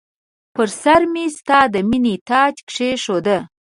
پر 0.55 0.67
سرمې 0.81 1.25
ستا 1.37 1.59
د 1.73 1.75
مییني 1.89 2.15
تاج 2.29 2.55
کښېښود 2.67 3.27